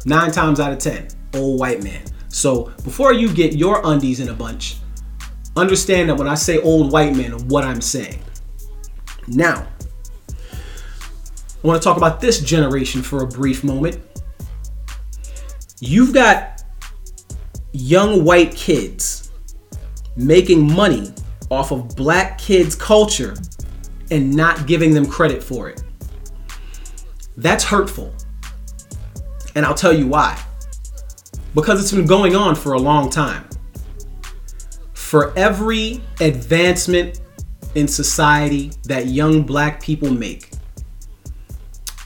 Nine 0.04 0.32
times 0.32 0.58
out 0.58 0.72
of 0.72 0.78
10, 0.78 1.08
old 1.34 1.60
white 1.60 1.82
man. 1.82 2.02
So 2.28 2.72
before 2.84 3.12
you 3.12 3.32
get 3.32 3.54
your 3.54 3.80
undies 3.84 4.20
in 4.20 4.28
a 4.28 4.34
bunch, 4.34 4.76
understand 5.56 6.08
that 6.08 6.16
when 6.16 6.28
I 6.28 6.34
say 6.34 6.58
old 6.60 6.92
white 6.92 7.14
man, 7.16 7.48
what 7.48 7.64
I'm 7.64 7.80
saying. 7.80 8.22
Now, 9.26 9.66
I 10.30 11.66
want 11.66 11.82
to 11.82 11.84
talk 11.84 11.96
about 11.96 12.20
this 12.20 12.40
generation 12.40 13.02
for 13.02 13.22
a 13.22 13.26
brief 13.26 13.64
moment. 13.64 14.00
You've 15.80 16.12
got 16.12 16.62
young 17.72 18.24
white 18.24 18.54
kids 18.54 19.30
making 20.16 20.72
money 20.72 21.12
off 21.50 21.70
of 21.72 21.94
black 21.96 22.38
kids' 22.38 22.74
culture 22.74 23.36
and 24.10 24.34
not 24.34 24.66
giving 24.66 24.92
them 24.94 25.06
credit 25.06 25.42
for 25.42 25.68
it. 25.68 25.82
That's 27.36 27.64
hurtful. 27.64 28.12
And 29.54 29.64
I'll 29.64 29.74
tell 29.74 29.92
you 29.92 30.06
why 30.06 30.38
because 31.60 31.80
it's 31.80 31.90
been 31.90 32.06
going 32.06 32.36
on 32.36 32.54
for 32.54 32.74
a 32.74 32.78
long 32.78 33.10
time. 33.10 33.44
For 34.92 35.36
every 35.36 36.00
advancement 36.20 37.20
in 37.74 37.88
society 37.88 38.70
that 38.84 39.08
young 39.08 39.42
black 39.42 39.82
people 39.82 40.08
make, 40.08 40.52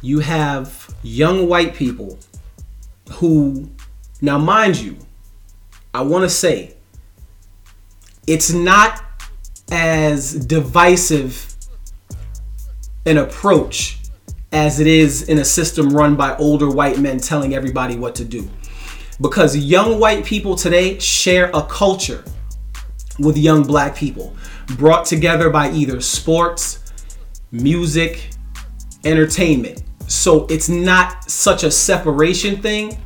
you 0.01 0.21
have 0.21 0.95
young 1.03 1.51
white 1.51 1.75
people 1.75 2.19
who, 3.11 3.71
now 4.23 4.39
mind 4.39 4.79
you, 4.79 4.97
I 5.93 6.01
want 6.01 6.23
to 6.23 6.31
say, 6.31 6.75
it's 8.27 8.55
not 8.55 9.05
as 9.71 10.33
divisive 10.33 11.55
an 13.05 13.19
approach 13.19 13.99
as 14.51 14.81
it 14.81 14.87
is 14.87 15.29
in 15.29 15.41
a 15.41 15.45
system 15.45 15.91
run 15.91 16.17
by 16.17 16.37
older 16.37 16.71
white 16.71 16.99
men 16.99 17.19
telling 17.19 17.55
everybody 17.55 17.99
what 17.99 18.15
to 18.15 18.25
do 18.25 18.49
because 19.23 19.57
young 19.57 20.01
white 20.01 20.25
people 20.25 20.57
today 20.57 20.99
share 20.99 21.49
a 21.55 21.63
culture 21.63 22.25
with 23.21 23.39
young 23.39 23.63
black 23.63 23.95
people 23.95 24.35
brought 24.77 25.07
together 25.07 25.49
by 25.49 25.71
either 25.71 26.01
sports, 26.01 26.93
music, 27.53 28.31
entertainment. 29.05 29.85
So 30.09 30.47
it's 30.47 30.69
not 30.69 31.31
such 31.31 31.63
a 31.63 31.71
separation 31.71 32.61
thing, 32.61 32.99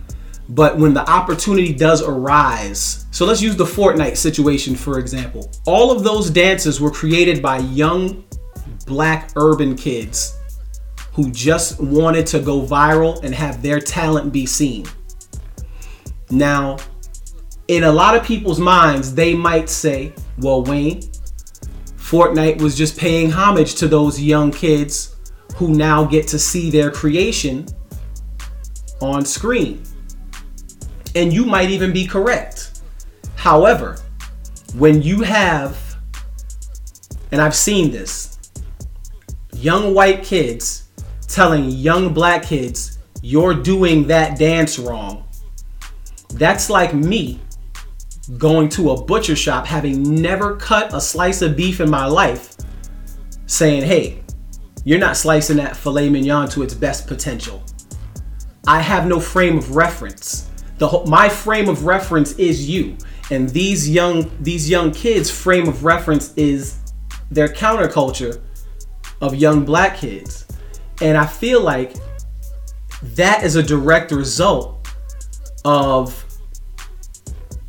but 0.48 0.78
when 0.78 0.94
the 0.94 1.08
opportunity 1.08 1.72
does 1.74 2.02
arise, 2.02 3.04
so 3.10 3.26
let's 3.26 3.42
use 3.42 3.56
the 3.56 3.64
Fortnite 3.64 4.16
situation 4.16 4.74
for 4.74 4.98
example. 4.98 5.52
All 5.66 5.90
of 5.90 6.02
those 6.02 6.30
dances 6.30 6.80
were 6.80 6.90
created 6.90 7.42
by 7.42 7.58
young 7.58 8.24
black 8.86 9.32
urban 9.36 9.76
kids 9.76 10.38
who 11.12 11.30
just 11.30 11.78
wanted 11.80 12.26
to 12.28 12.40
go 12.40 12.62
viral 12.62 13.22
and 13.22 13.34
have 13.34 13.60
their 13.60 13.80
talent 13.80 14.32
be 14.32 14.46
seen. 14.46 14.86
Now, 16.30 16.78
in 17.68 17.84
a 17.84 17.92
lot 17.92 18.16
of 18.16 18.24
people's 18.24 18.60
minds, 18.60 19.14
they 19.14 19.34
might 19.34 19.68
say, 19.68 20.12
well, 20.38 20.62
Wayne, 20.62 21.00
Fortnite 21.96 22.60
was 22.60 22.76
just 22.76 22.98
paying 22.98 23.30
homage 23.30 23.74
to 23.76 23.88
those 23.88 24.20
young 24.20 24.50
kids 24.50 25.16
who 25.56 25.74
now 25.74 26.04
get 26.04 26.28
to 26.28 26.38
see 26.38 26.70
their 26.70 26.90
creation 26.90 27.66
on 29.00 29.24
screen. 29.24 29.82
And 31.14 31.32
you 31.32 31.44
might 31.44 31.70
even 31.70 31.92
be 31.92 32.06
correct. 32.06 32.80
However, 33.34 33.98
when 34.76 35.02
you 35.02 35.22
have, 35.22 35.96
and 37.32 37.40
I've 37.40 37.54
seen 37.56 37.90
this, 37.90 38.38
young 39.54 39.94
white 39.94 40.22
kids 40.22 40.88
telling 41.26 41.70
young 41.70 42.12
black 42.12 42.42
kids, 42.42 42.98
you're 43.22 43.54
doing 43.54 44.06
that 44.06 44.38
dance 44.38 44.78
wrong. 44.78 45.25
That's 46.30 46.68
like 46.68 46.94
me 46.94 47.40
going 48.38 48.68
to 48.68 48.90
a 48.90 49.04
butcher 49.04 49.36
shop 49.36 49.66
having 49.66 50.20
never 50.20 50.56
cut 50.56 50.92
a 50.92 51.00
slice 51.00 51.42
of 51.42 51.56
beef 51.56 51.80
in 51.80 51.88
my 51.88 52.06
life 52.06 52.56
saying, 53.46 53.82
hey, 53.82 54.22
you're 54.84 54.98
not 54.98 55.16
slicing 55.16 55.56
that 55.56 55.76
filet 55.76 56.08
mignon 56.08 56.48
to 56.50 56.62
its 56.62 56.74
best 56.74 57.06
potential. 57.06 57.62
I 58.66 58.80
have 58.80 59.06
no 59.06 59.20
frame 59.20 59.58
of 59.58 59.76
reference. 59.76 60.50
The 60.78 60.88
whole, 60.88 61.06
my 61.06 61.28
frame 61.28 61.68
of 61.68 61.86
reference 61.86 62.32
is 62.32 62.68
you, 62.68 62.96
and 63.30 63.48
these 63.48 63.88
young 63.88 64.30
these 64.40 64.68
young 64.68 64.92
kids' 64.92 65.30
frame 65.30 65.68
of 65.68 65.84
reference 65.84 66.34
is 66.36 66.80
their 67.30 67.48
counterculture 67.48 68.42
of 69.20 69.34
young 69.34 69.64
black 69.64 69.96
kids, 69.96 70.46
and 71.00 71.16
I 71.16 71.26
feel 71.26 71.60
like 71.60 71.94
that 73.02 73.42
is 73.42 73.56
a 73.56 73.62
direct 73.62 74.12
result 74.12 74.75
of 75.66 76.24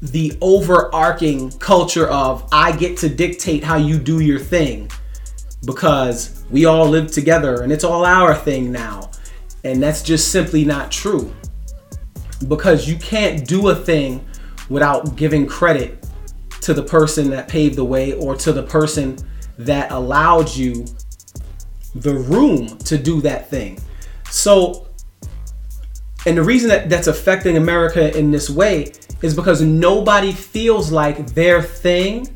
the 0.04 0.38
overarching 0.40 1.50
culture 1.54 2.08
of 2.08 2.48
I 2.52 2.72
get 2.72 2.96
to 2.98 3.10
dictate 3.10 3.64
how 3.64 3.78
you 3.78 3.98
do 3.98 4.20
your 4.20 4.38
thing 4.38 4.92
because 5.66 6.46
we 6.52 6.66
all 6.66 6.88
live 6.88 7.12
together 7.12 7.64
and 7.64 7.72
it's 7.72 7.84
all 7.84 8.06
our 8.06 8.36
thing 8.36 8.72
now. 8.72 9.10
And 9.64 9.82
that's 9.82 10.04
just 10.04 10.32
simply 10.32 10.64
not 10.64 10.92
true. 10.92 11.34
Because 12.48 12.88
you 12.88 12.98
can't 12.98 13.48
do 13.48 13.70
a 13.70 13.76
thing 13.76 14.24
without 14.70 15.16
giving 15.16 15.48
credit 15.48 16.06
to 16.62 16.76
the 16.76 16.84
person 16.84 17.32
that 17.32 17.48
paved 17.48 17.78
the 17.78 17.84
way 17.84 18.14
or 18.14 18.36
to 18.36 18.54
the 18.54 18.62
person 18.62 19.18
that 19.58 19.92
allowed 19.92 20.56
you 20.56 20.86
the 21.96 22.14
room 22.14 22.78
to 22.80 22.96
do 22.96 23.22
that 23.22 23.50
thing. 23.50 23.80
So, 24.30 24.87
and 26.28 26.38
the 26.38 26.44
reason 26.44 26.68
that 26.68 26.90
that's 26.90 27.08
affecting 27.08 27.56
America 27.56 28.16
in 28.18 28.32
this 28.32 28.50
way 28.50 28.92
is 29.22 29.34
because 29.34 29.62
nobody 29.62 30.34
feels 30.34 30.92
like 30.92 31.26
their 31.28 31.62
thing 31.62 32.28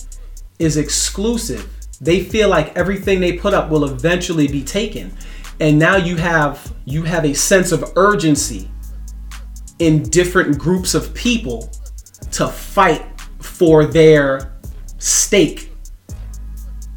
is 0.59 0.77
exclusive. 0.77 1.69
They 1.99 2.23
feel 2.23 2.47
like 2.47 2.73
everything 2.77 3.19
they 3.19 3.33
put 3.33 3.53
up 3.53 3.69
will 3.69 3.83
eventually 3.83 4.47
be 4.47 4.63
taken. 4.63 5.11
And 5.59 5.77
now 5.77 5.97
you 5.97 6.15
have 6.15 6.73
you 6.85 7.03
have 7.03 7.25
a 7.25 7.33
sense 7.33 7.73
of 7.73 7.83
urgency 7.97 8.71
in 9.79 10.03
different 10.03 10.57
groups 10.57 10.95
of 10.95 11.13
people 11.13 11.69
to 12.31 12.47
fight 12.47 13.05
for 13.39 13.85
their 13.85 14.57
stake 14.99 15.70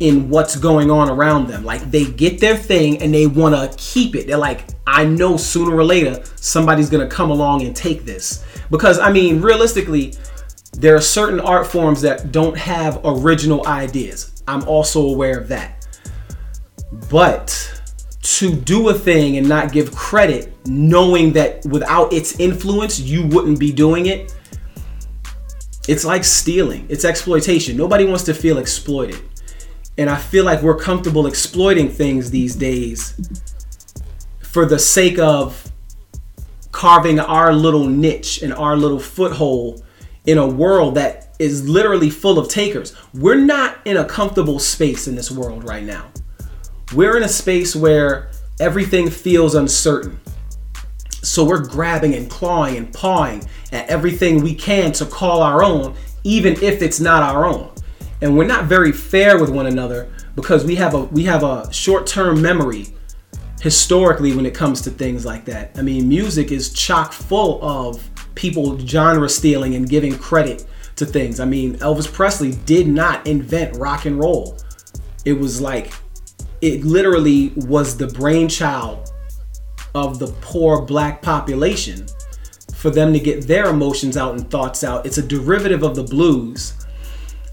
in 0.01 0.29
what's 0.29 0.57
going 0.57 0.91
on 0.91 1.09
around 1.09 1.47
them. 1.47 1.65
Like 1.65 1.91
they 1.91 2.05
get 2.05 2.41
their 2.41 2.57
thing 2.57 3.01
and 3.03 3.15
they 3.15 3.27
want 3.27 3.55
to 3.55 3.77
keep 3.79 4.15
it. 4.15 4.27
They're 4.27 4.37
like, 4.37 4.67
I 4.87 5.05
know 5.05 5.37
sooner 5.37 5.75
or 5.75 5.85
later 5.85 6.23
somebody's 6.37 6.91
going 6.91 7.09
to 7.09 7.15
come 7.15 7.31
along 7.31 7.63
and 7.63 7.75
take 7.75 8.05
this. 8.05 8.45
Because 8.71 8.99
I 8.99 9.13
mean, 9.13 9.41
realistically, 9.41 10.15
there 10.73 10.97
are 10.97 11.01
certain 11.01 11.41
art 11.41 11.67
forms 11.67 12.01
that 12.03 12.33
don't 12.33 12.57
have 12.57 13.01
original 13.05 13.67
ideas. 13.67 14.43
I'm 14.49 14.67
also 14.69 15.07
aware 15.07 15.39
of 15.39 15.49
that. 15.49 15.87
But 17.11 17.83
to 18.23 18.55
do 18.55 18.89
a 18.89 18.95
thing 18.95 19.37
and 19.37 19.49
not 19.49 19.73
give 19.73 19.95
credit, 19.95 20.53
knowing 20.67 21.33
that 21.35 21.65
without 21.67 22.13
its 22.13 22.41
influence, 22.41 22.99
you 22.99 23.27
wouldn't 23.27 23.61
be 23.61 23.71
doing 23.73 24.07
it, 24.07 24.35
it's 25.87 26.05
like 26.05 26.25
stealing. 26.25 26.87
It's 26.89 27.05
exploitation. 27.05 27.77
Nobody 27.77 28.07
wants 28.07 28.25
to 28.25 28.35
feel 28.35 28.59
exploited. 28.59 29.21
And 29.97 30.11
I 30.11 30.17
feel 30.17 30.45
like 30.45 30.63
we're 30.63 30.77
comfortable 30.77 31.27
exploiting 31.27 31.89
things 31.89 32.31
these 32.31 32.57
days 32.57 33.15
for 34.41 34.67
the 34.67 34.79
sake 34.79 35.19
of 35.19 35.71
carving 36.73 37.21
our 37.21 37.53
little 37.53 37.87
niche 37.87 38.43
and 38.43 38.53
our 38.53 38.77
little 38.77 38.99
foothold 38.99 39.85
in 40.27 40.39
a 40.39 40.47
world 40.47 40.97
that 40.97 41.35
is 41.39 41.69
literally 41.69 42.11
full 42.11 42.39
of 42.39 42.49
takers. 42.49 42.97
We're 43.15 43.37
not 43.37 43.79
in 43.85 43.97
a 43.97 44.05
comfortable 44.05 44.59
space 44.59 45.07
in 45.07 45.15
this 45.15 45.30
world 45.30 45.65
right 45.65 45.85
now. 45.85 46.11
We're 46.95 47.17
in 47.17 47.23
a 47.23 47.28
space 47.28 47.76
where 47.76 48.30
everything 48.61 49.11
feels 49.11 49.54
uncertain. 49.54 50.21
So 51.23 51.45
we're 51.45 51.67
grabbing 51.67 52.15
and 52.15 52.28
clawing 52.28 52.76
and 52.76 52.93
pawing 52.93 53.45
at 53.73 53.89
everything 53.89 54.43
we 54.43 54.54
can 54.54 54.93
to 54.93 55.07
call 55.07 55.43
our 55.43 55.63
own, 55.63 55.95
even 56.25 56.54
if 56.63 56.83
it's 56.83 57.00
not 57.00 57.23
our 57.23 57.45
own 57.45 57.74
and 58.25 58.34
we're 58.34 58.47
not 58.47 58.65
very 58.65 58.91
fair 58.91 59.39
with 59.39 59.50
one 59.50 59.67
another 59.67 60.10
because 60.34 60.65
we 60.65 60.75
have 60.76 60.95
a 60.95 61.00
we 61.04 61.25
have 61.25 61.43
a 61.45 61.71
short-term 61.71 62.41
memory 62.41 62.87
historically 63.60 64.34
when 64.34 64.47
it 64.47 64.54
comes 64.54 64.80
to 64.80 64.91
things 64.91 65.26
like 65.26 65.45
that. 65.45 65.71
I 65.76 65.82
mean, 65.82 66.08
music 66.08 66.50
is 66.50 66.73
chock 66.73 67.13
full 67.13 67.63
of 67.63 68.02
people 68.34 68.78
genre 68.78 69.28
stealing 69.28 69.75
and 69.75 69.87
giving 69.89 70.17
credit 70.17 70.67
to 70.97 71.04
things. 71.04 71.39
I 71.39 71.45
mean, 71.45 71.76
Elvis 71.76 72.10
Presley 72.10 72.52
did 72.65 72.89
not 72.89 73.26
invent 73.26 73.76
rock 73.76 74.06
and 74.06 74.19
roll. 74.19 74.56
It 75.26 75.34
was 75.34 75.60
like 75.60 75.93
it 76.63 76.82
literally 76.82 77.52
was 77.56 77.95
the 77.95 78.06
brainchild 78.06 79.13
of 79.95 80.19
the 80.19 80.28
poor 80.41 80.80
black 80.80 81.21
population 81.21 82.06
for 82.75 82.89
them 82.89 83.13
to 83.13 83.21
get 83.21 83.47
their 83.47 83.67
emotions 83.67 84.17
out 84.17 84.34
and 84.34 84.50
thoughts 84.50 84.82
out. 84.82 85.04
It's 85.04 85.19
a 85.19 85.23
derivative 85.23 85.82
of 85.82 85.95
the 85.95 86.04
blues 86.04 86.73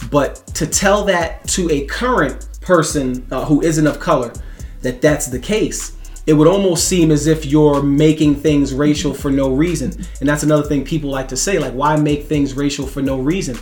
but 0.10 0.48
to 0.56 0.66
tell 0.66 1.04
that 1.06 1.48
to 1.50 1.70
a 1.70 1.86
current 1.86 2.48
person 2.62 3.26
uh, 3.32 3.46
who 3.46 3.62
isn't 3.62 3.86
of 3.86 4.00
color 4.00 4.34
that 4.82 5.02
that's 5.02 5.28
the 5.28 5.40
case, 5.40 5.98
it 6.28 6.34
would 6.34 6.48
almost 6.48 6.88
seem 6.88 7.12
as 7.12 7.28
if 7.28 7.46
you're 7.46 7.82
making 7.82 8.36
things 8.36 8.74
racial 8.74 9.14
for 9.14 9.32
no 9.32 9.52
reason. 9.52 9.92
And 10.20 10.30
that's 10.30 10.44
another 10.44 10.64
thing 10.64 10.84
people 10.86 11.10
like 11.10 11.28
to 11.30 11.38
say, 11.38 11.60
like, 11.60 11.74
why 11.74 11.96
make 11.96 12.26
things 12.26 12.54
racial 12.54 12.86
for 12.86 13.02
no 13.02 13.20
reason? 13.20 13.58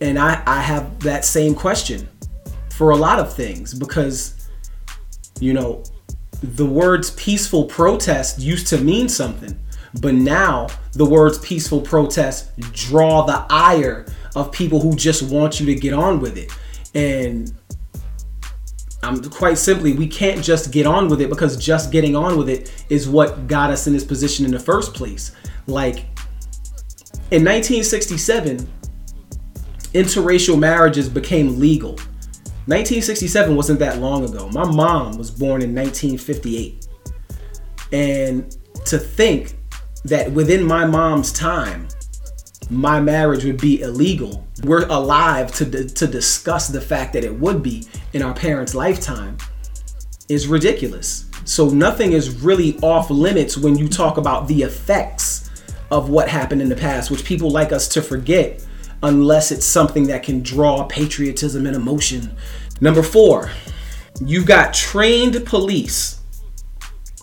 And 0.00 0.18
I, 0.18 0.42
I 0.46 0.60
have 0.60 1.00
that 1.00 1.24
same 1.24 1.54
question 1.54 2.08
for 2.70 2.90
a 2.90 2.96
lot 2.96 3.18
of 3.18 3.32
things 3.32 3.74
because, 3.74 4.48
you 5.40 5.52
know, 5.52 5.82
the 6.42 6.66
words 6.66 7.12
peaceful 7.12 7.64
protest 7.64 8.38
used 8.38 8.66
to 8.68 8.78
mean 8.78 9.08
something. 9.08 9.58
But 10.00 10.14
now 10.14 10.68
the 10.92 11.06
words 11.06 11.38
peaceful 11.38 11.80
protest 11.80 12.50
draw 12.72 13.24
the 13.24 13.46
ire 13.48 14.06
of 14.34 14.52
people 14.52 14.80
who 14.80 14.94
just 14.96 15.22
want 15.22 15.60
you 15.60 15.66
to 15.66 15.74
get 15.74 15.92
on 15.92 16.20
with 16.20 16.36
it. 16.36 16.50
And 16.94 17.52
I'm 19.02 19.22
quite 19.30 19.58
simply, 19.58 19.92
we 19.92 20.06
can't 20.06 20.42
just 20.42 20.72
get 20.72 20.86
on 20.86 21.08
with 21.08 21.20
it 21.20 21.28
because 21.28 21.56
just 21.56 21.92
getting 21.92 22.16
on 22.16 22.38
with 22.38 22.48
it 22.48 22.72
is 22.88 23.08
what 23.08 23.46
got 23.46 23.70
us 23.70 23.86
in 23.86 23.92
this 23.92 24.04
position 24.04 24.44
in 24.44 24.50
the 24.50 24.60
first 24.60 24.94
place. 24.94 25.32
Like 25.66 26.06
in 27.30 27.44
1967, 27.44 28.66
interracial 29.92 30.58
marriages 30.58 31.08
became 31.08 31.58
legal. 31.58 31.92
1967 32.66 33.54
wasn't 33.54 33.78
that 33.78 33.98
long 33.98 34.24
ago. 34.24 34.48
My 34.48 34.64
mom 34.64 35.18
was 35.18 35.30
born 35.30 35.60
in 35.60 35.74
1958. 35.74 36.86
And 37.92 38.56
to 38.86 38.98
think 38.98 39.56
that 40.04 40.32
within 40.32 40.64
my 40.64 40.86
mom's 40.86 41.30
time, 41.32 41.88
my 42.70 43.00
marriage 43.00 43.44
would 43.44 43.60
be 43.60 43.82
illegal. 43.82 44.46
We're 44.62 44.86
alive 44.86 45.52
to, 45.56 45.88
to 45.88 46.06
discuss 46.06 46.68
the 46.68 46.80
fact 46.80 47.12
that 47.12 47.24
it 47.24 47.34
would 47.34 47.62
be 47.62 47.86
in 48.12 48.22
our 48.22 48.34
parents' 48.34 48.74
lifetime 48.74 49.38
is 50.28 50.46
ridiculous. 50.46 51.26
So 51.44 51.68
nothing 51.68 52.12
is 52.12 52.42
really 52.42 52.78
off 52.78 53.10
limits 53.10 53.56
when 53.58 53.76
you 53.76 53.88
talk 53.88 54.16
about 54.16 54.48
the 54.48 54.62
effects 54.62 55.50
of 55.90 56.08
what 56.08 56.28
happened 56.28 56.62
in 56.62 56.68
the 56.68 56.76
past, 56.76 57.10
which 57.10 57.24
people 57.24 57.50
like 57.50 57.72
us 57.72 57.86
to 57.88 58.02
forget 58.02 58.64
unless 59.02 59.52
it's 59.52 59.66
something 59.66 60.06
that 60.06 60.22
can 60.22 60.42
draw 60.42 60.84
patriotism 60.84 61.66
and 61.66 61.76
emotion. 61.76 62.34
Number 62.80 63.02
four, 63.02 63.50
you've 64.24 64.46
got 64.46 64.72
trained 64.72 65.44
police 65.44 66.20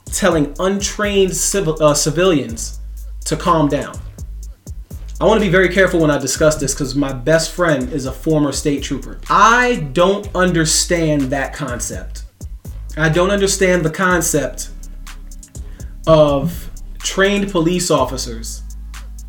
telling 0.05 0.53
untrained 0.59 1.35
civil, 1.35 1.81
uh, 1.81 1.93
civilians 1.93 2.79
to 3.25 3.35
calm 3.35 3.67
down. 3.67 3.97
I 5.21 5.25
want 5.25 5.39
to 5.39 5.45
be 5.45 5.51
very 5.51 5.69
careful 5.69 5.99
when 5.99 6.09
I 6.09 6.17
discuss 6.17 6.55
this 6.55 6.73
because 6.73 6.95
my 6.95 7.13
best 7.13 7.51
friend 7.51 7.93
is 7.93 8.07
a 8.07 8.11
former 8.11 8.51
state 8.51 8.81
trooper. 8.81 9.19
I 9.29 9.87
don't 9.93 10.27
understand 10.33 11.21
that 11.29 11.53
concept. 11.53 12.23
I 12.97 13.07
don't 13.07 13.29
understand 13.29 13.85
the 13.85 13.91
concept 13.91 14.71
of 16.07 16.71
trained 16.97 17.51
police 17.51 17.91
officers 17.91 18.63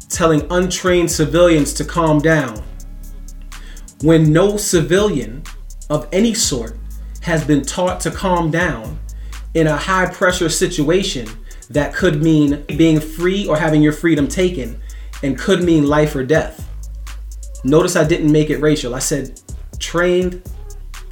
telling 0.09 0.51
untrained 0.51 1.11
civilians 1.11 1.75
to 1.75 1.85
calm 1.85 2.21
down 2.21 2.63
when 4.01 4.33
no 4.33 4.57
civilian 4.57 5.43
of 5.91 6.09
any 6.11 6.33
sort 6.33 6.79
has 7.21 7.45
been 7.45 7.61
taught 7.61 8.01
to 8.01 8.11
calm 8.11 8.51
down 8.51 8.99
in 9.53 9.67
a 9.67 9.77
high 9.77 10.07
pressure 10.07 10.49
situation 10.49 11.29
that 11.69 11.93
could 11.93 12.23
mean 12.23 12.65
being 12.79 12.99
free 12.99 13.47
or 13.47 13.59
having 13.59 13.83
your 13.83 13.93
freedom 13.93 14.27
taken 14.27 14.81
and 15.23 15.39
could 15.39 15.63
mean 15.63 15.87
life 15.87 16.15
or 16.15 16.25
death. 16.25 16.69
Notice 17.65 17.97
I 17.97 18.05
didn't 18.05 18.33
make 18.33 18.51
it 18.51 18.59
racial. 18.59 18.95
I 18.95 18.99
said 18.99 19.41
trained 19.79 20.43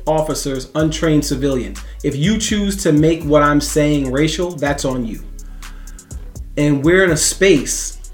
officers, 0.07 0.71
untrained 0.75 1.25
civilians. 1.25 1.81
If 2.03 2.17
you 2.17 2.39
choose 2.39 2.83
to 2.83 2.93
make 2.93 3.23
what 3.23 3.43
I'm 3.43 3.61
saying 3.61 4.11
racial, 4.11 4.53
that's 4.53 4.85
on 4.85 5.05
you. 5.05 5.23
And 6.57 6.85
we're 6.85 7.05
in 7.05 7.11
a 7.11 7.17
space 7.17 8.13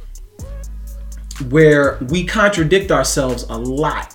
where 1.49 1.99
we 2.09 2.25
contradict 2.25 2.91
ourselves 2.91 3.45
a 3.45 3.57
lot. 3.57 4.13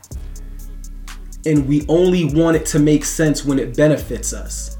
And 1.46 1.68
we 1.68 1.86
only 1.88 2.26
want 2.26 2.56
it 2.56 2.66
to 2.68 2.80
make 2.80 3.04
sense 3.04 3.44
when 3.44 3.58
it 3.58 3.76
benefits 3.76 4.32
us. 4.32 4.78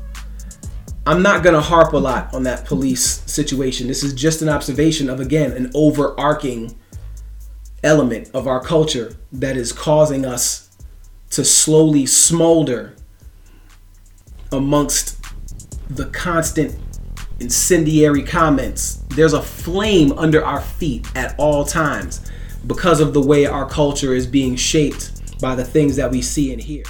I'm 1.08 1.24
not 1.24 1.44
going 1.44 1.56
to 1.56 1.62
harp 1.62 1.94
a 1.94 1.98
lot 1.98 2.32
on 2.34 2.44
that 2.44 2.66
police 2.66 3.24
situation. 3.26 3.88
This 3.88 4.04
is 4.04 4.14
just 4.14 4.44
an 4.44 4.50
observation 4.50 5.10
of, 5.10 5.20
again, 5.20 5.52
an 5.54 5.72
overarching 5.74 6.78
element 7.84 8.30
of 8.34 8.48
our 8.48 8.60
culture 8.62 9.16
that 9.32 9.58
is 9.58 9.72
causing 9.72 10.26
us 10.26 10.70
to 11.32 11.44
slowly 11.44 12.06
smolder 12.06 12.96
amongst 14.52 15.18
the 15.90 16.06
constant 16.08 16.78
incendiary 17.40 18.24
comments. 18.24 19.04
There's 19.10 19.34
a 19.34 19.42
flame 19.42 20.12
under 20.18 20.44
our 20.44 20.62
feet 20.62 21.08
at 21.16 21.36
all 21.38 21.66
times 21.66 22.30
because 22.68 23.00
of 23.00 23.14
the 23.14 23.22
way 23.22 23.46
our 23.46 23.68
culture 23.68 24.14
is 24.14 24.28
being 24.28 24.56
shaped 24.56 25.40
by 25.42 25.56
the 25.56 25.66
things 25.66 25.96
that 25.96 26.12
we 26.12 26.22
see 26.22 26.54
and 26.54 26.62
hear. 26.62 26.84